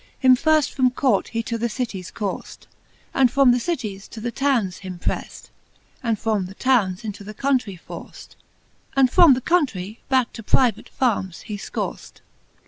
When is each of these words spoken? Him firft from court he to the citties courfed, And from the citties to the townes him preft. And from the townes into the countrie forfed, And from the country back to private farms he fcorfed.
Him 0.17 0.35
firft 0.35 0.71
from 0.73 0.89
court 0.89 1.27
he 1.27 1.43
to 1.43 1.59
the 1.59 1.67
citties 1.69 2.11
courfed, 2.11 2.65
And 3.13 3.29
from 3.31 3.51
the 3.51 3.59
citties 3.59 4.09
to 4.09 4.19
the 4.19 4.31
townes 4.31 4.77
him 4.77 4.97
preft. 4.97 5.49
And 6.01 6.17
from 6.17 6.47
the 6.47 6.55
townes 6.55 7.03
into 7.03 7.23
the 7.23 7.35
countrie 7.35 7.79
forfed, 7.79 8.29
And 8.95 9.11
from 9.11 9.35
the 9.35 9.41
country 9.41 9.99
back 10.09 10.33
to 10.33 10.41
private 10.41 10.89
farms 10.89 11.41
he 11.41 11.55
fcorfed. 11.55 12.13